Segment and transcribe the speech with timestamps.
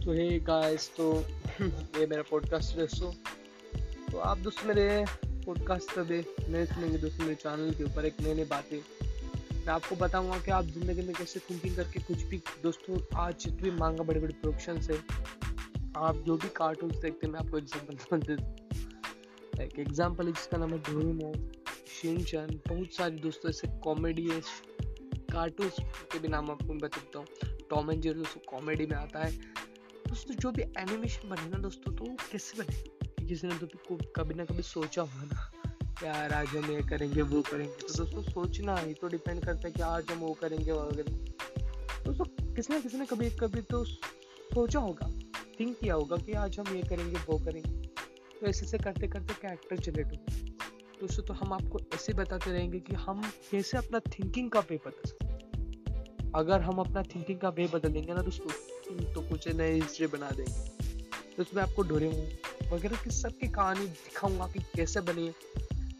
[0.00, 1.06] सो hey guys तो
[1.60, 3.10] ये मेरा पॉडकास्ट दोस्तों
[4.12, 5.04] तो आप दोस्तों मेरे
[5.46, 8.78] पॉडकास्ट पे नए सुनेंगे दोस्तों मेरे चैनल के ऊपर एक नई नई बातें।
[9.56, 13.70] मैं आपको बताऊँगा कि आप ज़िंदगी में कैसे थिंकिंग करके कुछ भी दोस्तों आज जितने
[13.70, 14.98] मांगा बड़े बड़े प्रोडक्शन से
[15.98, 18.32] आप जो भी कार्टून देखते हैं, मैं आपको एग्ज़ाम्पल
[19.62, 21.50] एक एग्ज़ाम्पल है। जिसका नाम है डोरेमोन
[22.00, 24.28] शिनचैन बहुत सारे दोस्तों ऐसे कॉमेडी
[25.32, 27.26] कार्टून के भी नाम आपको मैं सकता हूँ।
[27.70, 29.58] टॉम एंड जेरी दोस्तों कॉमेडी में आता है।
[30.10, 33.26] दोस्तों, जो भी एनिमेशन बने ना दोस्तों तो कैसे बने?
[33.26, 35.52] किसी ने तो कभी ना कभी सोचा होगा ना
[36.04, 39.72] यार आज हम ये करेंगे, वो करेंगे। तो दोस्तों, सोचना ही तो डिपेंड करता है
[39.72, 44.78] कि आज हम वो करेंगे वगैरह दोस्तों किसी ना किसी ने कभी कभी तो सोचा
[44.78, 45.10] होगा
[45.60, 49.34] थिंक किया होगा कि आज हम ये करेंगे, वो करेंगे। तो ऐसे ऐसे करते करते
[49.42, 50.34] कैरेक्टर जनरेट होगा
[51.00, 55.08] दोस्तों तो हम आपको ऐसे बताते रहेंगे कि हम कैसे अपना थिंकिंग का पे बदल
[55.08, 58.50] सकते अगर हम अपना थिंकिंग का वे बदलेंगे ना दोस्तों
[59.14, 60.68] तो कुछ नए हिस्ट्री बना देंगे।
[61.36, 65.34] तो उसमें आपको डोरेमोन वगैरह की सबकी कहानी दिखाऊँगा कि कैसे बनी है।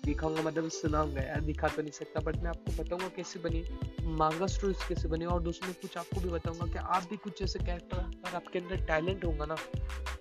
[0.05, 3.65] दिखाऊँगा मतलब सुनाऊँगा, यार दिखा तो नहीं सकता बट मैं आपको बताऊँगा कैसे बनी
[4.17, 7.43] मांगा स्टोरीज कैसे बनी और दोस्तों मैं कुछ आपको भी बताऊँगा कि आप भी कुछ
[7.43, 9.57] ऐसे कैरेक्टर अगर आपके अंदर टैलेंट होगा ना,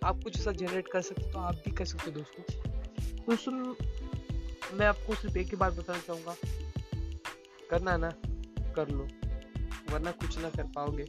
[0.04, 2.44] आप कुछ ऐसा जनरेट कर सकते तो आप भी कर सकते दोस्तों।
[3.30, 3.54] दोस्तों,
[4.78, 6.36] मैं आपको सिर्फ़ एक ही बात बताना चाहूँगा,
[7.70, 8.10] करना ना,
[8.76, 9.08] कर लो,
[9.92, 11.08] वरना कुछ ना कर पाओगे।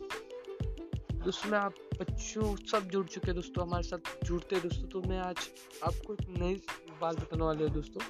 [1.31, 5.36] दोस्तों मैं आप बच्चों, सब जुड़ चुके दोस्तों, हमारे साथ जुड़ते दोस्तों तो मैं आज
[5.84, 6.55] आपको एक नई
[7.00, 8.03] बात बताने वाले हूँ दोस्तों।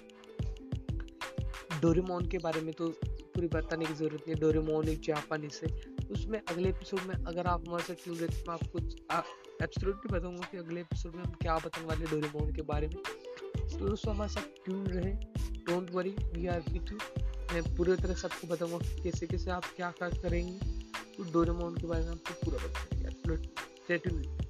[1.80, 2.88] डोरेमोन के बारे में तो
[3.34, 5.66] पूरी बताने की ज़रूरत नहीं है, डोरेमोन एक जापानीस से।
[6.12, 8.78] उसमें अगले एपिसोड में अगर आप हमारे साथ जुड़ रहे तो मैं आपको
[9.64, 13.86] एब्सोल्युटली बताऊँगा कि अगले एपिसोड में हम क्या बताने वाले डोरेमोन के बारे में। तो
[13.86, 15.12] दोस्तों, हमारे साथ ट्यून रहे
[15.68, 16.98] don't worry we are with you
[17.52, 20.78] मैं पूरी तरह से आपको बताऊँगा कैसे कैसे आप क्या क्या करेंगे।
[21.20, 24.49] तो डोरेमोन के बारे में आपको पूरा बताऊँगा